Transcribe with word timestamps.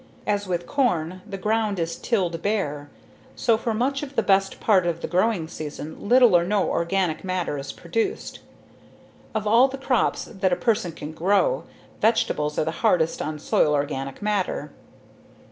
As 0.25 0.47
with 0.47 0.65
corn, 0.65 1.21
the 1.27 1.37
ground 1.37 1.77
is 1.77 1.95
tilled 1.95 2.41
bare, 2.41 2.89
so 3.35 3.55
for 3.55 3.71
much 3.71 4.01
of 4.01 4.15
the 4.15 4.23
best 4.23 4.59
part 4.59 4.87
of 4.87 5.01
the 5.01 5.07
growing 5.07 5.47
season 5.47 6.09
little 6.09 6.35
or 6.35 6.43
no 6.43 6.67
organic 6.67 7.23
matter 7.23 7.55
is 7.55 7.71
produced. 7.71 8.39
Of 9.35 9.45
all 9.45 9.67
the 9.67 9.77
crops 9.77 10.25
that 10.25 10.51
a 10.51 10.55
person 10.55 10.93
can 10.93 11.11
grow, 11.11 11.65
vegetables 12.01 12.57
are 12.57 12.65
the 12.65 12.71
hardest 12.81 13.21
on 13.21 13.37
soil 13.37 13.75
organic 13.75 14.23
matter. 14.23 14.71